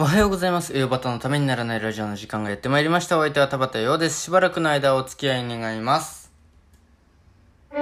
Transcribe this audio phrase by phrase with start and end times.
[0.00, 0.74] おはようございます。
[0.74, 3.18] 栄養バタのためにならないラジオの時間がやってまいりました。
[3.18, 4.22] お相手は田畑陽です。
[4.22, 6.32] しばらくの間お付き合い願います。
[7.74, 7.80] は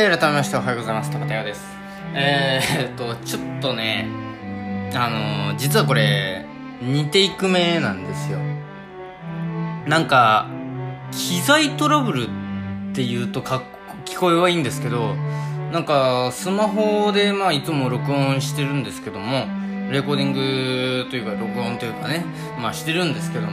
[0.00, 1.10] い、改めましておはようございます。
[1.10, 1.60] 田畑陽です。
[2.14, 4.08] えー、っと、ちょっとね、
[4.94, 6.46] あのー実はこれ、
[6.80, 8.38] 似ていく目なんですよ。
[9.86, 10.46] なんか、
[11.12, 12.26] 機材トラブルっ
[12.94, 13.66] て言うとかっこ
[14.04, 15.14] 聞こえはいいんですけど、
[15.72, 19.46] なんか、スマホで、まあ、いつも録音してるんですけども、
[19.90, 20.32] レコーディン
[21.04, 22.24] グというか、録音というかね、
[22.60, 23.52] まあ、してるんですけども、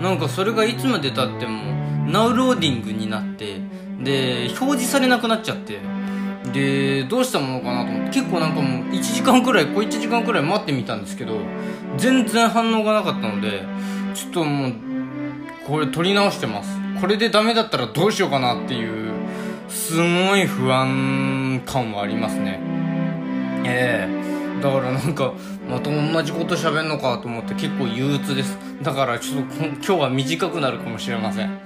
[0.00, 1.62] なんかそれがいつまで経っても、
[2.06, 3.60] ナウローディングになって、
[4.00, 5.78] で、表示されなくなっちゃって、
[6.52, 11.38] で、どうしたものかなと思って、結構なんかもう1時間くらい、小1時間くらい待ってみたんですけど、
[11.96, 13.62] 全然反応がなかったので、
[14.14, 14.72] ちょっともう、
[15.66, 16.70] これ撮り直してます。
[17.00, 19.12] これでダメだったらどうしようかなっていう、
[19.68, 22.60] すごい不安感はありますね。
[23.64, 24.20] ええ
[24.60, 25.32] だからなんか、
[25.68, 28.58] また同じこと喋んのかと思って結構憂鬱です。
[28.82, 31.58] だからちょっと今日は短くなるかもしれません。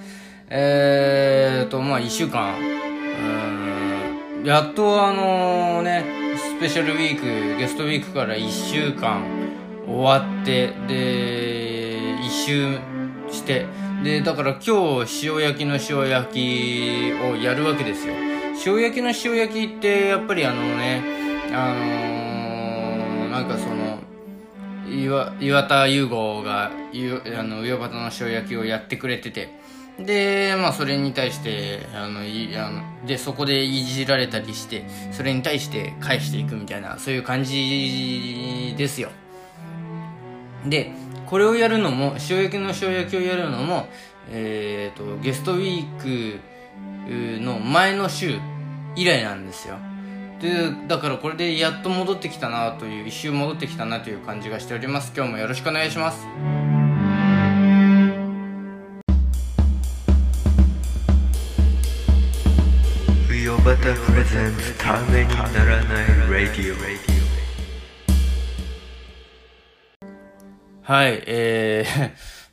[0.49, 3.64] えーと、まあ一週間、うん、
[4.45, 6.05] やっとあのね、
[6.37, 9.25] スペシャルウィーク、ゲストウィークから一週間
[9.87, 12.79] 終わって、で、一周
[13.33, 13.65] して、
[14.03, 18.13] で、だから今日塩焼きの塩焼きをやるわけですよ。
[18.67, 21.03] 塩焼きの塩焼きってやっぱりあのね、
[21.51, 23.99] あのー、なんかその、
[24.87, 29.49] 岩岩田優吾があの上端の塩焼きをやってくれてて
[29.99, 39.11] でまあそれに対してあのいあのでそこでいじられたりしてそれに対して返していくみたいなそういう感じですよ。
[40.67, 40.93] で
[41.27, 43.89] これをやるのも塩焼きの塩焼きをやるのも
[44.31, 46.41] えっ、とゲストウィーク
[47.41, 48.39] の前の週
[48.97, 49.77] 以来なんですよ。
[50.41, 55.13] でだからこれでやっと戻ってきたなという一周戻ってきたなという感じがしております。
[55.17, 56.74] 今日もよろしくお願いします。
[63.85, 66.77] ウヨバタプレゼンツためにならないラディオ
[70.81, 71.85] はいえ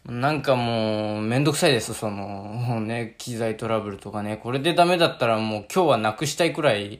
[0.07, 1.93] ー、 なんかもうめんどくさいです。
[1.93, 6.99] そのね機材トラブルとかねこれでダメだったらもう今日はなくしたいくらい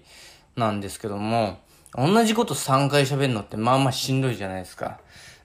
[0.55, 1.59] なんですけども
[1.93, 4.99] 同じこと3回喋るのってまあまあしんどいじゃないですか。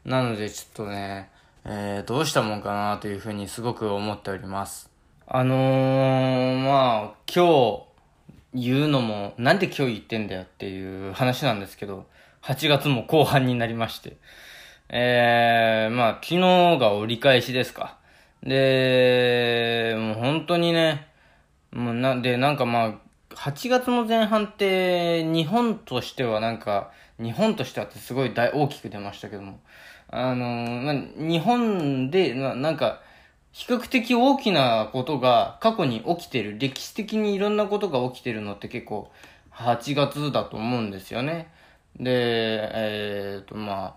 [0.04, 1.30] なのでちょっとね、
[1.64, 4.88] えー、どうしたもんかなというふうにすごく思っております。
[5.26, 7.46] あのー、まあ今
[7.82, 7.85] 日
[8.56, 12.06] 言うのもなんで今日言ってんだよっていう話なんですけど
[12.42, 14.16] 8月も後半になりまして
[14.88, 16.40] えー、まあ、昨日
[16.78, 17.96] が折り返しですか。
[18.42, 21.08] で、もう本当にね、
[21.72, 29.58] もうなで、なんかまあ、8月の前半って、日本としてはなんか、日本としてはってすごい大大きく出ましたけども、
[30.08, 33.02] あのまあ、日本でな、なんか、
[33.56, 39.10] 比較的大きなことが過去に起きてる、歴史的にいろんなことが起きてるのって結構、
[39.50, 41.50] 8月だと思うんですよね。
[41.98, 43.96] で、えー、と、ま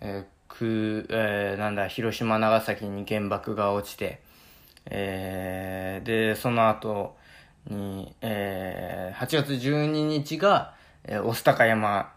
[0.00, 4.22] えーくえーなんだ、広島、長崎に原爆が落ちて、
[4.86, 7.18] えーで、その後
[7.68, 10.72] に、えー8月12日が、
[11.04, 12.14] えー、御巣鷹山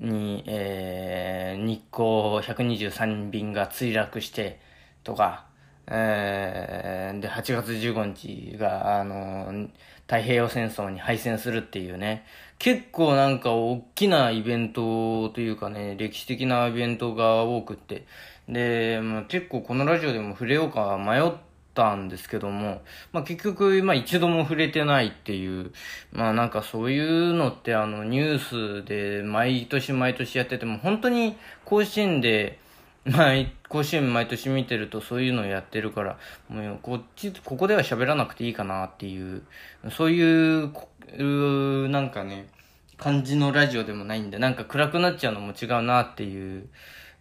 [0.00, 4.58] に、えー日航123便が墜落して、
[5.04, 5.46] とか、
[5.88, 9.68] えーで、8月15日が、あの、
[10.06, 12.24] 太平洋戦争に敗戦するっていうね、
[12.58, 18.06] 結構なんか大きなイベントというかね、歴史的なイベントが多くって、
[18.48, 21.32] で、まあ、結構このラジオでも触れようか迷っ
[21.74, 22.82] たんですけども、
[23.12, 25.72] まあ結局、まあ一度も触れてないっていう、
[26.12, 32.58] まあなんかそういうのってあのニュースで毎年毎年やってても本当に甲子園で、
[33.06, 36.18] 毎、甲子園毎年見てるとそういうのをやってるから、
[36.48, 39.42] もうこっち、ここでは喋らなくていいかなっていう、
[39.90, 40.72] そういう、
[41.18, 42.48] うなんかね、
[42.96, 46.68] 感じのラジオでもないんで、なんか暗くなっちゃうのも違うなっていう、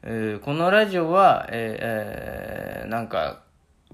[0.04, 3.42] えーこのラジオは、えーえーなんか、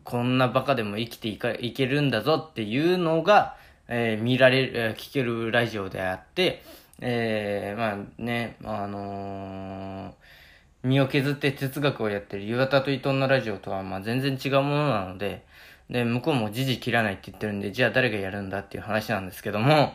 [0.03, 6.63] こんなバカでも生きていかいけるんだぞっていうのが、えー見られる、え聞けるラジオであって、
[7.01, 10.20] えーまあね、あのー
[10.83, 15.45] 身を削って哲学をやってる岩田と伊藤のラジオとはまあ全然違うものなので、
[15.89, 19.93] で、向こうも時事切らないって言ってるんで、じゃあ誰がやるんだっていう話なんですけども、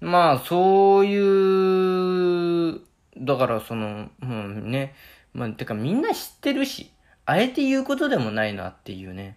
[0.00, 1.18] まあそうい
[2.70, 2.80] う、
[3.18, 4.94] だからその、もうね、
[5.34, 6.90] まあ、てかみんな知ってるし、
[7.26, 9.36] あえて言うことでもないなっていうね。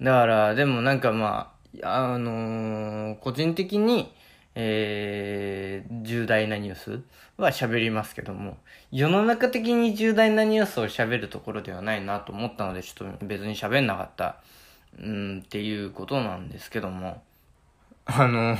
[0.00, 1.52] だから、でもなんかま
[1.82, 4.12] あ、あのー個人的に、
[4.60, 7.00] えー、重大なニュース
[7.36, 8.58] は喋りますけども、
[8.90, 14.38] 世の中的に重大なニュースを喋るところではないなと思ったので、ちょっと別に喋んなかった、
[15.00, 17.22] うん、っていうことなんですけども、
[18.04, 18.56] あの、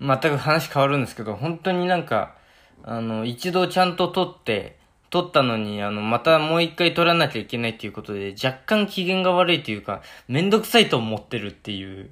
[0.00, 2.36] 全く話変わるんですけど、本当になんか、
[2.82, 4.78] あの、一度ちゃんと撮って、
[5.10, 12.08] 撮ったのに、あの、またもう一回撮らなきゃいけないっていうことで、若干機嫌が悪いというか、めんどくさいと思ってるっていう、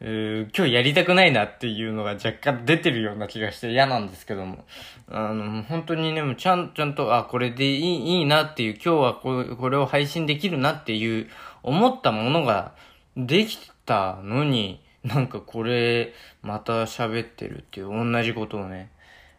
[0.00, 4.64] 今日やりたくないなっていうのが若干出てるような気がして嫌なんですけども。
[5.08, 11.28] あの、本当にね、ちゃん、ちゃんと、あ、これでいい、いいなっていう、今日はこれこれを配信できるなっていう、
[11.62, 12.74] 思ったものが
[13.16, 16.12] できたのに、なんかこれ、
[16.42, 18.90] また喋ってるっていう、同じことをね、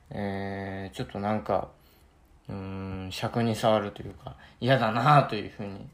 [0.09, 1.69] えー、ちょっとなんか、
[2.47, 5.87] うん、尺に触るというか、嫌だなというふうに、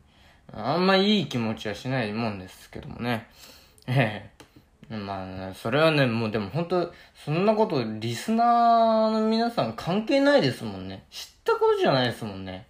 [0.53, 3.27] あんまいい気持ちはしないもんですけどもね。
[3.87, 4.40] ええ
[4.97, 6.93] まあね、それはね、もうでも本当
[7.25, 11.05] そんなこと、リスナーの皆さん関係ないですもんね。
[11.09, 12.67] 知ったことじゃないですもんね。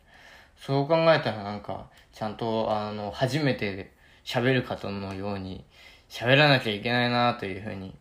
[0.56, 3.92] そう考えたらなんか、ちゃんと、あの、初めて
[4.24, 5.64] 喋る方のように
[6.10, 7.96] 喋らなきゃいけないなというふうに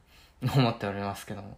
[0.54, 1.56] 思っておりますけども。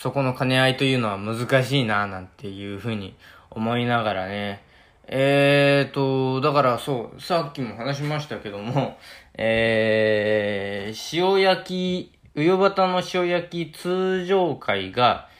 [0.00, 3.14] そこの兼ね合いというのは難しいななんていうふうに
[3.50, 4.62] 思いながらね。
[5.08, 8.96] えーと、だからそう、さっきも話しましたけども、
[9.42, 15.30] えー、塩焼き、うよばたの塩焼き通常会が、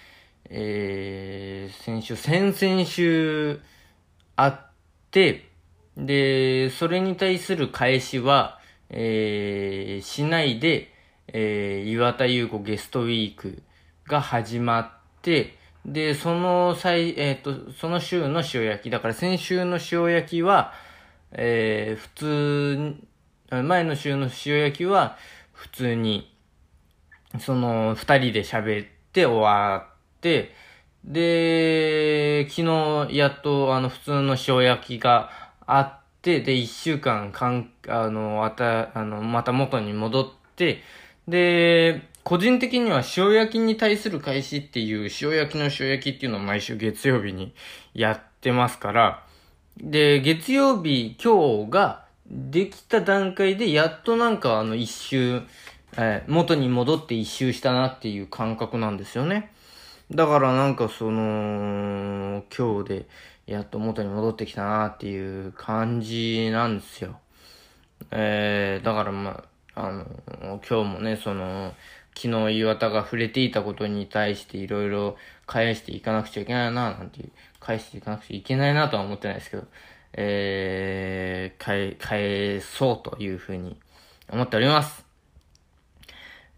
[0.49, 3.61] えー、先週、先々週
[4.37, 4.61] あっ
[5.11, 5.51] て、
[5.99, 8.59] で、それに対する返しは、
[8.89, 10.95] えー、しないで、
[11.29, 13.63] えー、岩田優子ゲストウィーク
[14.07, 20.73] が始まって、で、その際、えっ、と、その週の塩焼き、だから先週の塩焼きは、
[21.33, 23.10] えー、普通に、
[23.51, 25.17] 前の週の塩焼きは、
[25.53, 26.33] 普通に、
[27.41, 30.55] その、二人で喋って終わって、
[31.05, 32.63] で、昨
[33.09, 35.31] 日、やっと、あの、普通の塩焼きが
[35.67, 40.83] あって、で、一週間、かん、あの、また、あの、また元に戻って、
[41.27, 47.53] で、個人的には塩焼きに対する返しっていう、塩焼きの塩焼きっていうのを毎週月曜日に
[47.95, 49.25] やってますから、
[49.79, 55.43] で、月曜日、今日ができた段階で、やっとなんかあの一周、
[55.97, 59.53] えー元に戻って一周したなっていう感覚なんですよね。
[60.11, 63.09] だからなんかその、今日で
[63.47, 67.19] やっと元に戻ってきたなっていう感じなんですよ。
[68.11, 69.45] えー、だからま
[69.75, 70.07] あ、あの、
[70.69, 71.75] 今日もね、その、
[72.17, 75.17] 昨日岩田が触れていたことに対していろいろ
[75.47, 77.31] 返していかなくちゃいけないな、なんていう、
[77.61, 79.65] 返していかなくちゃいけないなとは思ってないですけど、
[80.13, 83.77] えー、返、返そうというふうに
[84.31, 85.05] 思っております。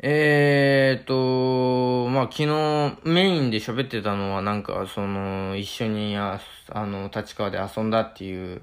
[0.04, 6.40] えーと、まあ、昨日メインで喋ってたのはなんか、その、一緒にあ、
[6.70, 8.62] あの、立川で遊んだっていう、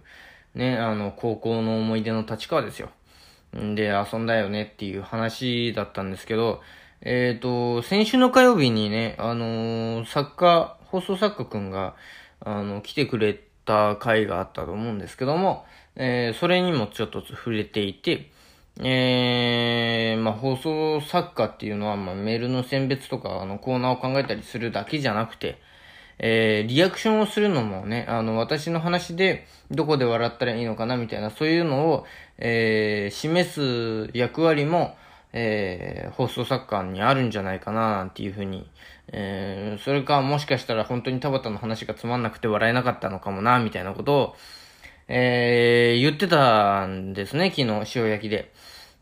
[0.53, 2.89] ね、あの、高校の思い出の立川ですよ。
[3.57, 6.62] んで、遊んだよねっていう話だったんですけど、
[7.01, 11.95] えーと、先週の火曜日にね、あの作家、放送作家くんが、
[12.41, 15.66] あの、来てくれた回があったと思うんですけども、
[15.96, 18.32] えーそれにもちょっと触れていて、
[18.82, 25.60] えー、まあ、放送作家っていうのは、まあ、メールの選別とか、あの、コーナーを考えたりするだけじゃなくて、
[26.18, 32.06] えー、リアクションをするのもね、あの、私の話で、どこで笑ったらいいのかな、みたいな、そういうのを、
[32.38, 34.96] えー、示す役割も、
[35.34, 38.70] えー、放送作家にあるんじゃないかな、なんていうふうに、
[39.12, 44.36] えー、それか、もしかしたら本当に田畑の話がつまんなくて笑えなかったのかもな、みたいなことを、
[45.08, 48.51] えー、言ってたんですね、昨日、塩焼きで。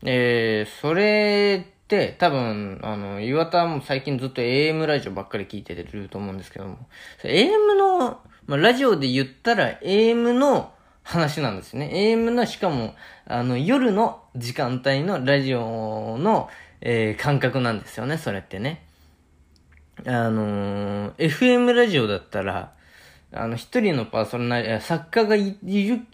[0.04, 6.78] えー、それって、多分、あの、岩田も最近ずっと AM ラジオばっかり聞いてると思うんですけども、
[7.24, 10.72] AM の、まあ、ラジオで言ったら AM の
[11.02, 11.90] 話なんですね。
[11.92, 12.94] AM の、しかも、
[13.26, 16.48] あの、夜の時間帯のラジオの、
[16.80, 18.87] えー感覚なんですよね、それってね。
[20.06, 22.72] あのー FM ラジオだったら、
[23.32, 25.56] あの、一人のパーソナリティ、作家がい、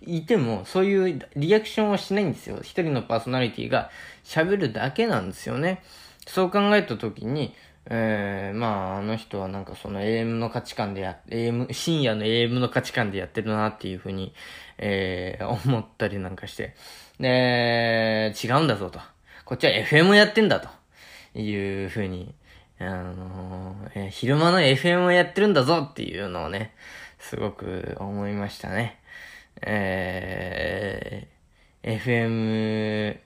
[0.02, 2.58] いても、そういうリアクションはしないんですよ。
[2.62, 3.90] 一人のパーソナリティが
[4.24, 5.82] 喋るだけなんですよね。
[6.26, 7.54] そう考えたときに、
[7.86, 14.34] えー、まあ、あの人はなんかその AM の価値観でや、AM、深夜の AM の価値観でやってるなっていうふうに、
[14.78, 16.74] えー、思ったりなんかして。
[17.20, 18.98] で、違うんだぞと。
[19.44, 20.68] こっちは FM やってんだと。
[21.36, 22.34] いうふうに、
[22.78, 26.74] あのー昼間の FM をやってるんだぞっていうのをね、
[27.18, 29.00] すごく思いましたね。
[29.62, 33.18] えー、FM、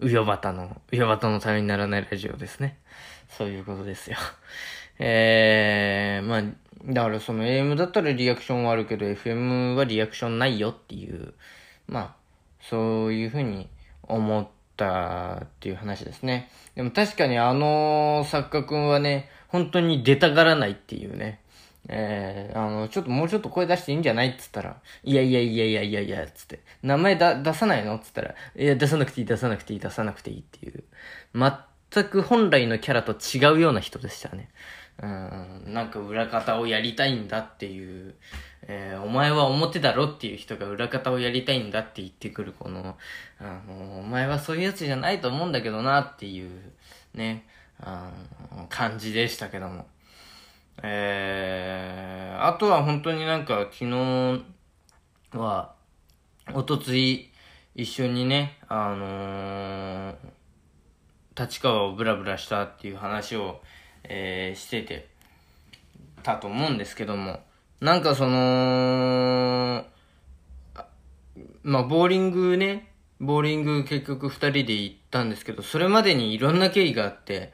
[0.00, 2.78] うよばたの、うよばたのためにならないラジオですね。
[3.28, 4.16] そういうことですよ。
[4.98, 6.42] えー、まあ、
[6.84, 11.34] だからその AM だったらリアクションはあるけど、FM はリアクションないよっていう、
[11.86, 12.16] まあ、
[12.60, 13.68] そういうふうに
[14.02, 16.50] 思ってたっていう話ですね。
[16.74, 21.40] でも確かにあの作家くんはね、本当に出たがらないっていうね。
[21.88, 30.84] えー、あの、ちょっともうちょっと声出していいんじゃないっつったら、いやいやいやいやいやいや、つって、名前だ出さないのっつったら、いや、出さなくていい、出さなくていい、出さなくていいっていう、
[31.34, 34.50] 全く本来のキャラと違うような人でしたね。
[35.02, 38.14] うん、なんか裏方をやりたいんだっていう、
[38.68, 42.96] えー、お前は表だろっていう人が裏方をやりたいんだって言ってくるこの、
[43.40, 46.50] あの、お前はそういうやつじゃないと思うんだけどなっていう、
[47.14, 47.44] ね、
[47.80, 48.10] あ
[48.54, 49.86] の感じでしたけども。
[50.82, 54.44] えー、あとは本当になんか昨日
[55.32, 55.74] は、
[56.54, 57.30] おとつい
[57.74, 60.14] 一緒にね、あのー、
[61.38, 63.60] 立川をブラブラしたっていう話を、
[64.04, 65.08] えー、してて、
[66.22, 67.40] たと思うんですけども、
[67.82, 69.84] なんかその、
[71.64, 77.52] まあ、ボーリングね、ボーリング結局二人で行ったんですけど、それまでにいろんな経緯があって、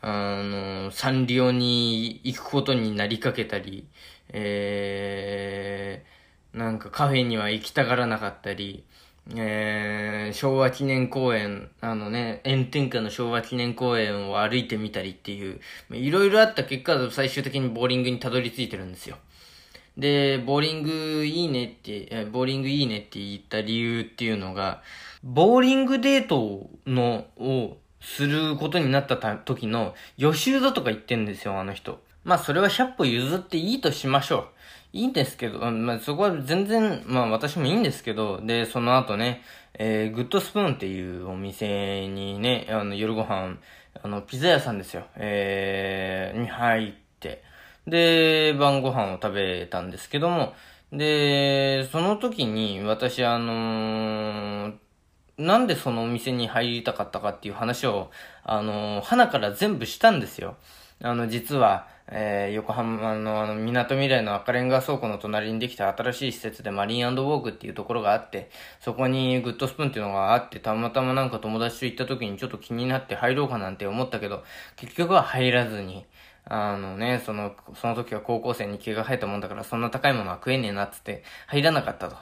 [0.00, 3.88] あの、サンリオに行くことになりかけたり、
[4.28, 8.84] えー、なんかカフェには行きたがらなかったり、
[9.34, 15.58] えー、昭和記念公園、あのね、炎天下の昭和記念公園を歩いてみたりっていう、
[15.90, 19.16] いろいろあった結果、最終的にボーリングにたどり着いてるんですよ。
[19.96, 24.82] で、ボーリングいいねって、ボーリングいいねって言った理由っていうのが、
[25.22, 32.00] ボーリングデートの、をすることになった時の予習だとか言ってんですよ、あの人。
[32.24, 34.46] まあそれは100歩譲っていいとしましょう。
[34.92, 39.42] いいんですけど、まあそこは全然、まあ私もいいんですけど、で、その後ね、
[39.74, 43.56] えー、グッドスプーンっていうお店にね、あの夜ご飯、
[44.02, 47.03] あの、ピザ屋さんですよ、えー、に入って、
[47.86, 50.54] で、晩ご飯を食べたんですけども、
[50.92, 54.74] で、その時に私あのー、
[55.38, 58.10] なんでそのお店に入りたかったかっていう話を、
[58.44, 60.56] あの、花から全部したんですよ。
[61.02, 68.50] あの、実は、えー、横浜のあの、港未来の赤レンガ倉庫の隣にできた新しい施設でマリンウォークっていうところがあって、
[68.80, 74.44] そこにグッドスプーンっていうのがあって、たまたまなんか友達と行った時にちょっと気になって入ろうかなんて思ったけど、
[74.76, 76.04] 結局は入らずに、
[76.46, 82.16] あのね、その、その時は高校生に毛が生えたもんだから、そんな高いものは食えねえなっつって入らなかったと。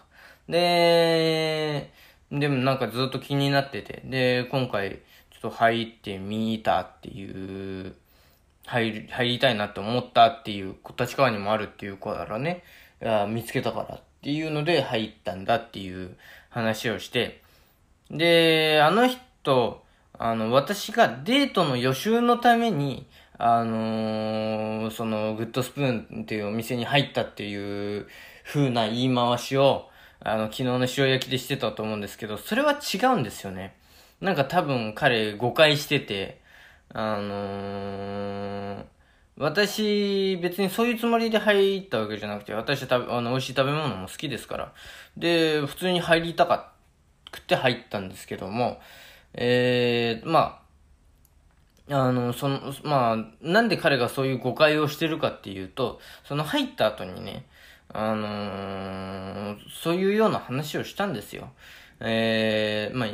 [0.49, 1.93] で、
[2.31, 5.01] でもなんかずっと気になってて、で、今回
[5.31, 7.95] ちょっと入ってみたっていう、
[8.65, 12.63] 入り、入りたいなって思ったっていう、立川にもあるっていう子だからね、
[13.29, 16.17] 見つけたからっていうので入ったんだっていう
[16.49, 17.43] 話をして、
[18.09, 19.83] で、あの人、
[20.17, 23.09] あの、私がデートの予習のために、
[23.45, 28.07] あのー、その、グッドスプーンっていうお店に入ったっていう
[28.45, 33.75] 風な言い回しを、あの、昨日の塩焼きでしてたと思うんですけど、それは違うんですよね。
[34.21, 36.41] なんか多分彼誤解してて、
[36.91, 38.85] あのー、
[39.39, 44.73] 私、別にそういうつもりで入ったわけじゃなくて、私食べ、あの、美味しい食べ物も好きですから。
[45.17, 46.71] で、普通に入りたか
[47.33, 48.81] くて入ったんですけども、
[49.35, 50.62] えー、まあ、
[51.91, 57.47] あの、その、まあ、なんで彼がそういう誤解をしてるかっていうと、その入った後にね、
[57.89, 61.51] あのー、そういうような話をしたんですよ。
[62.01, 63.09] えー、まあ、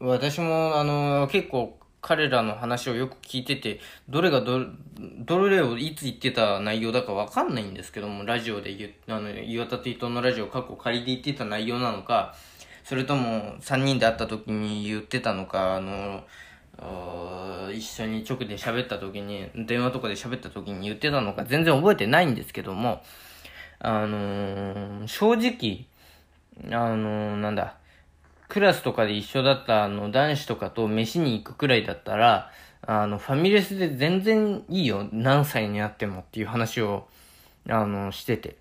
[0.00, 4.60] 私も、あのー、結構彼らの話をよく聞いてて、どれがど、
[5.18, 12.34] どれをいつ言ってた内容だかわかんないんですけども、ラジオで言あの、岩田と伊藤のラジオ過去仮で言ってた内容なのか、
[12.84, 16.24] それとも3人で会った時に言ってたのか、あの
[17.72, 23.02] 一緒に直で喋った時に、電話とかで喋った時に言ってたのか全然覚えてないんですけども、
[23.78, 25.86] あのー、正直、
[26.70, 27.76] あのー、なんだ、
[28.48, 32.50] クラスとかで一緒だったあの男子とかと飯に行くくらいだったら、
[32.82, 35.08] あの、ファミレスで全然いいよ。
[35.12, 37.06] 何歳になってもっていう話を、
[37.68, 38.56] あの、してて。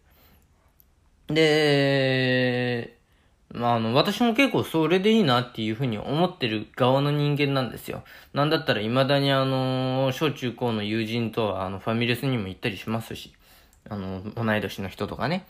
[1.27, 2.98] で、
[3.51, 8.03] まあ、あの、私も結構それでいいなっていうふうに思ってる側の人間なんですよ。
[8.33, 13.33] なんだったら未だにあの、小中高の友人とはあの、ファミレスにも行ったりしますし。
[13.89, 15.45] あの、同い年の人とかね。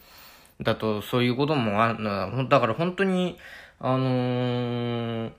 [0.62, 2.04] だと、そういうこともある、
[2.50, 3.38] だから本当に、
[3.80, 5.32] あのー、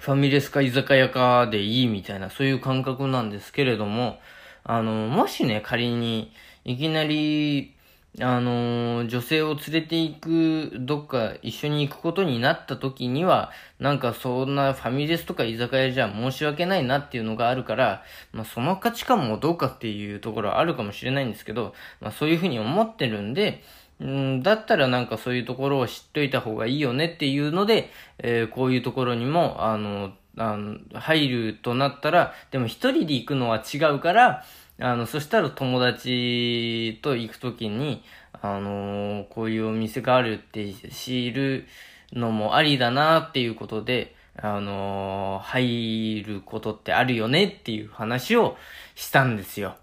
[0.00, 4.18] ファミレスか居酒屋かでいいみたいな、そういう感覚なんですけれども、
[4.64, 6.32] あの、もしね、仮に、
[6.64, 7.75] いきなり、
[8.20, 23.62] あのー女性を連れて行く、どっか一緒に行くことになった時には、なんかそんなファミレスとか居酒屋じゃ申し訳ないなっていうのがあるから、まあその価値観もどうかっていうところはあるかもしれないんですけど、まあそういうふうに思ってるんで、
[24.02, 34.44] ん、だったらなんかそういうところを知っといた方がいいよねっていうので、えーこういうところにも、あの、あの、入るとなったら、でも一人で行くのは違うから、
[34.78, 38.02] あの、そしたら友達と行くときに、
[38.42, 41.66] あのこういうお店があるって知る
[42.12, 48.58] のもありだなっていうことで、あの入ることってあるよねっていう話を
[48.94, 49.76] したんですよ。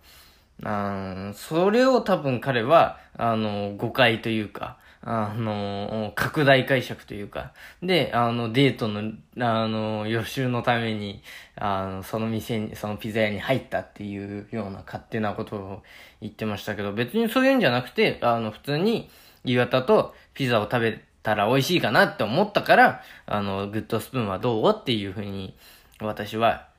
[0.63, 11.21] あーそれを多分彼は、あの、誤解というか、あの、拡大解釈というか、で、あの、デートの、あの、予習のために、
[11.55, 15.83] あの、その店に、そのピザ屋に入ったっていうような勝手なことを
[16.21, 19.09] 言ってましたけど、別にそういうんじゃなくて、あの、普通に
[19.43, 25.55] 岩田とピザを食べたら美味しいかなって思ったから、あの、グッドスプーンはどうっていうふうに、
[25.99, 26.69] 私は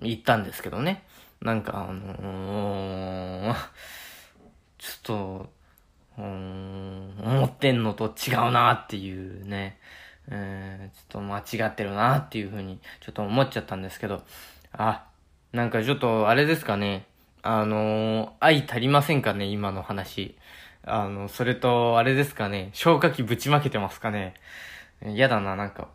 [0.00, 1.02] 言ったんですけどね。
[1.42, 3.54] なんか、あのー
[4.78, 5.52] ちょっと、
[6.18, 9.78] うん、思ってんのと違うなっていうね、
[10.28, 14.22] えー、ちょっと間違ってるなっていうふうに、ちょっと思っちゃったんですけど、
[14.72, 15.04] あ、
[15.52, 17.06] なんかちょっと、あれですかね、
[17.42, 20.36] あのー愛足りませんかね、今の話。
[20.86, 24.34] あの、それと、あれですかね、消火器ぶちまけてますかね。
[25.04, 25.88] 嫌だな、なんか。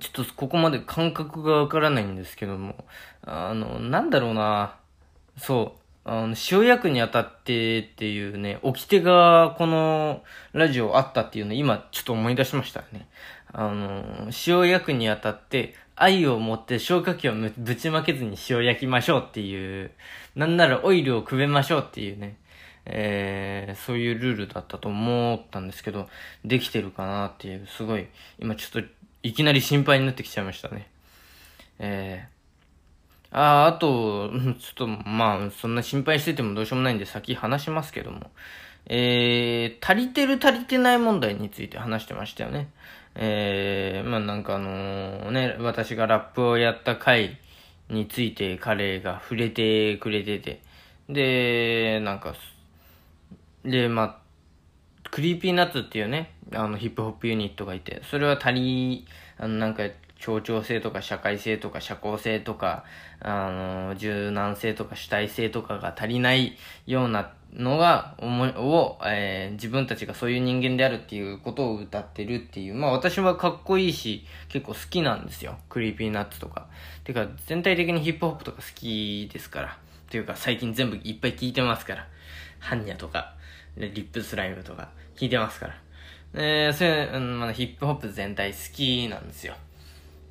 [0.00, 2.84] ちょっとここまで感覚がわからないんですけども、
[3.22, 4.76] あの、なんだろうな、
[5.36, 13.06] そう、あの、塩役にあたってっていうね、掟がこのラジオあったっていうの今ちょっと思い出しましたね。
[13.52, 19.90] あの、塩役にあたって愛を持って消火器をぶちまけずに塩焼きましょうっていう、
[20.34, 22.36] なんならオイルをくべましょうっていうね、
[22.84, 26.08] えー、そういうルールだったと思ったんですけど、
[26.44, 28.06] できてるかなっていう、すごい、
[28.40, 28.88] 今ちょっと
[29.22, 30.88] いきなり心配になってきちゃいましたね。
[31.78, 32.31] えー、
[33.32, 38.30] ああと、 ちょっと、まあ、そんな心配しててもどうしようもないんで先話しますけども。
[38.86, 42.68] えー、足りてる足りてない問題について話してましたよね。
[43.14, 47.38] えー、まあなんかあのね、私がラップをやった回
[47.88, 50.60] について彼が触れてくれてて。
[51.08, 52.34] で、なんか、
[53.64, 54.16] で、まあ、
[55.10, 59.06] クリーピーナッツっていうね、あのヒップホップユニットがいて、それは足り、
[59.38, 59.84] あのなんか
[60.22, 62.84] 協調性とか社会性とか社交性とか、
[63.18, 66.56] あの、柔軟性とか主体性とかが足りない
[66.86, 72.74] ようなのが、思いを、えー自分たちがそういう人間であるっていうことを歌ってるっていう。
[72.74, 75.58] まあ私はかっこいいし、結構好きなんですよ。
[75.68, 76.68] クリーピーナッツとか。
[77.02, 79.68] てか、全体的にヒップホップとか好きですから。
[79.68, 82.06] っていうか最近全部いっぱい聞いてますから。
[82.60, 83.34] ハンニャとか、
[83.76, 85.74] リップスライムとか聞いてますから。
[86.34, 89.56] えー、それ、うんまあ、ヒップホップ全体好きなんですよ。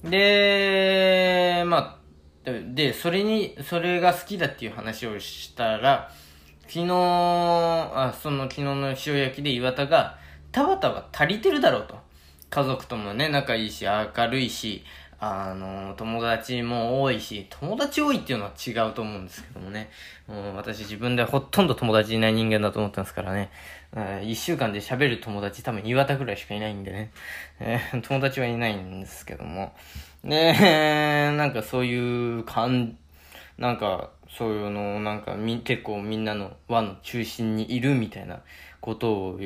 [0.03, 1.99] で、ま
[2.45, 6.11] あ、で、それに、それが好きだっていう話をしたら、
[6.67, 10.17] 昨日、あ、その昨日の塩焼きで岩田が、
[10.51, 11.99] たばたば足りてるだろうと。
[12.49, 14.83] 家族ともね、仲いいし、明るいし、
[15.19, 19.91] あの、友達も多いし、友達多いっていうのは違うと思うんですけどもね。
[20.27, 23.51] もう私自分でほとんど友達いない人間だと思ってますからね。
[24.23, 27.11] 一週間で喋る友達多分岩田ぐらいしかいないんでね。
[27.59, 29.73] えー友達はいないんですけども。
[30.23, 32.97] ねなんかそういう感、
[33.57, 38.41] なんかそういうの、なんかみ、結構みんなの輪の中心にいるみたいな
[38.79, 39.39] ことを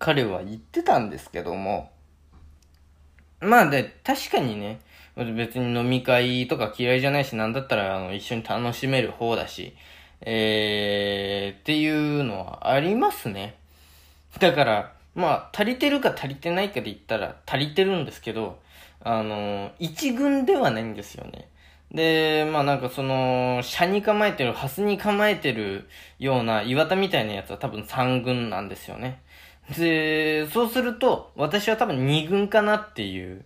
[0.00, 1.92] 彼は言ってたんですけども。
[3.40, 4.80] まあで、確かにね、
[5.16, 9.76] 別に飲み会とか嫌いじゃないし、なんだったらあの一緒に楽しめる方だし、
[10.22, 13.59] えー、っていうのはありますね。
[14.38, 18.58] だから、まあ、足りてるか足りてないかで言ったら足りてるんですけど、
[19.02, 21.48] あの、一軍ではないんですよね。
[21.92, 25.88] で、まあなんかその、車に構えてる、ハスに構えてる
[26.18, 29.20] ような岩田みたいなやつは多分三軍なんですよね。
[29.76, 33.44] で、そうすると、私は多分二軍かなっていう、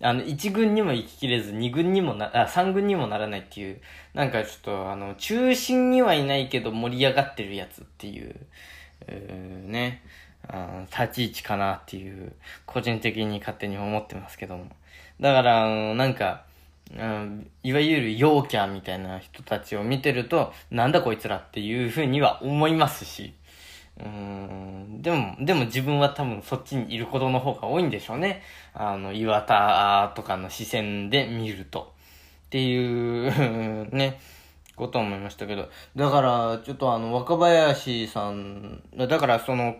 [0.00, 3.80] あの、一軍にも行ききれず、二軍にもな、あ、三軍にもならないっていう、
[4.12, 8.34] なんかちょっと、あの、中心にはいないけど盛り上がってるやつっていう、
[9.08, 10.02] うね、
[10.48, 12.32] あ立ち位置かなっていう、
[12.66, 14.66] 個人的に勝手に思ってますけども。
[15.20, 16.44] だから、なんか、
[16.92, 23.32] うんいわゆる陽キャみたいな人たちを見てると、なんだこいつらっていうふうには思いますし、
[23.98, 28.42] うーんでも、でも自分は多分そっちにいることの方が多いんでしょうね。
[28.74, 31.94] あの、岩田とかの視線で見ると。
[32.46, 34.20] っていう、 ね、
[34.76, 35.68] ことは思いましたけど。
[35.96, 39.76] だから、ちょっとあの、若林さん、だからその、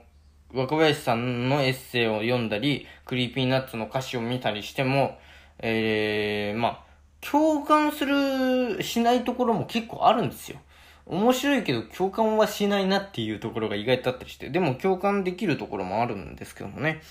[0.54, 5.18] 若林さんのエッセイを読んだり、 Creepy Nuts の歌詞を見たりしても、
[5.58, 6.84] えー、まあ、
[7.20, 10.58] 共感する、しないところも結構あるんですよ。
[11.06, 17.02] 面白いけど共感はしないなっていうところが意外とあったりして、でも共感できるところもあるんですけどもね。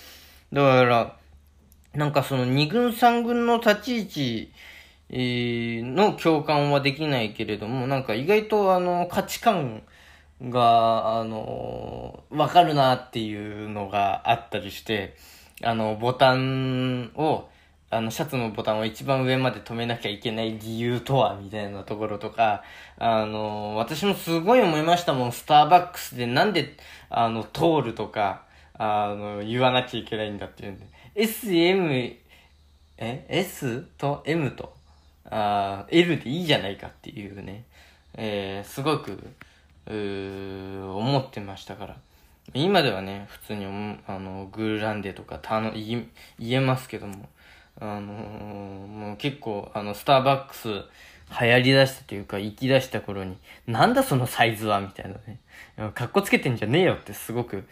[0.53, 1.17] だから、
[1.93, 4.51] なんかその二軍三軍の立ち位置、
[5.15, 9.83] の共感はできないけれども、なんか意外とあの価値観
[10.41, 15.15] が、あの、わかるなっていうのがあったりして、
[15.61, 17.49] あの、ボタンを、
[17.89, 22.63] あの、シャツのボタンを一番上まで止めなきゃいけない理由とは、みたいなところとか、
[22.97, 26.75] あの、私もすごい思いましたもん、スターバックスでなんで、
[27.09, 28.43] あの、通るとか、
[28.73, 30.85] あの、言わなきゃいけないんだっていうんで。
[31.15, 32.17] SM、
[32.97, 34.73] え ?S と？M と、
[35.29, 37.65] あ L でいいじゃないかっていうね、
[38.15, 39.19] えー、すごく、
[39.87, 41.97] 思ってましたから。
[42.53, 43.65] 今ではね、普通に、
[44.07, 46.07] あの、グーランデとかたのい
[46.39, 47.29] 言えますけども、
[47.79, 55.91] あのーもう結構、あの、スターバックス流行り出したというか、行き出した頃に、なんだそのサイズはみたいなね。
[55.93, 57.65] かっこつけてんじゃねえよってすごく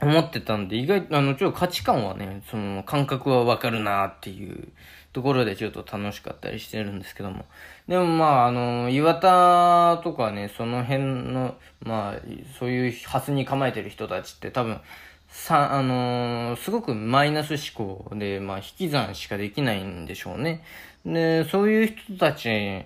[0.00, 4.68] 思ってたんで、意外と、あの、ちょっと価値観はね、その、感覚はわかるなっていう
[5.12, 7.44] ところでちょっと楽しかったりしてるんですけども。
[7.86, 12.20] でもまあ、あの、岩田とかね、その辺の、まあ、
[12.58, 14.80] そういうハスに構えてる人たちって多分、
[15.28, 20.62] さ、あのすごくマイナス思考で、まあ、引き算しかできないんでしょうね。
[21.04, 22.84] で、そういう人たち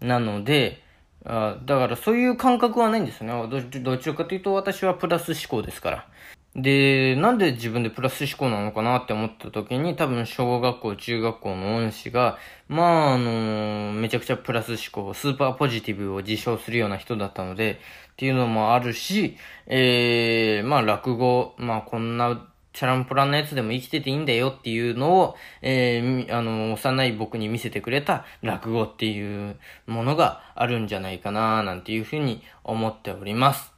[0.00, 0.82] なので、
[1.24, 3.48] あだからそういう感覚はないんですよね。
[3.48, 6.06] どどちらかというと私はプラス思考ですから。
[6.56, 17.80] で、なんで自分でプラス思考なのかなって思った時に、多分小学校、中学校の恩師が、まあ、あのめちゃくちゃプラス思考、スーパーポジティブを自称するような人だったので、
[18.12, 33.72] っていうのもあるし、えー、まあ落語、まあこんな、チャランポランなやつでも生きてていいんだよっていうのを、えー、あの、幼い僕に見せてくれた落語っていうものがあるんじゃないかななんていうふうに思っております。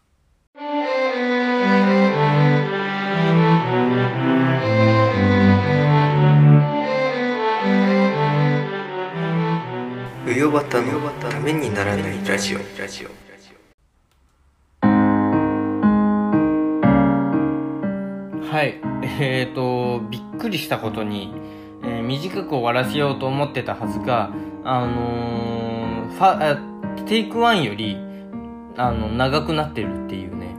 [10.26, 12.58] うよばたのためにならないラジオ。
[12.80, 13.08] ラジオ
[18.50, 18.80] はい。
[19.20, 21.32] えーと、びっくりしたことに、
[21.82, 24.30] えー短く終わらせようと思ってたはずが、
[24.64, 27.98] あのー、ファ、あテイクワンより、
[28.76, 30.56] あの、長くなってるっていうね、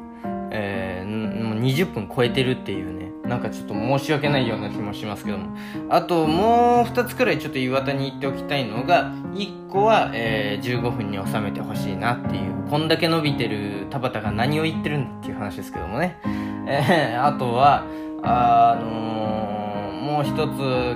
[0.52, 2.99] えーもう20分超えてるっていうね、
[3.30, 5.56] なんかちょっと申し訳ないような気もしますけども。
[5.90, 16.18] あと、もう2つくらいちょっと岩田に言っておきたいのが、1個は、えー15分に収めてほしいなっていう、こんだけ伸びてる田畑が何を言ってるんだっていう話ですけどもね。
[16.68, 17.86] えーあとは、
[18.24, 19.50] あのー
[20.00, 20.34] もう一